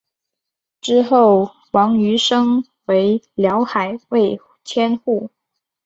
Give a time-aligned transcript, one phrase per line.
[0.81, 5.29] 之后王瑜升为辽海卫千户。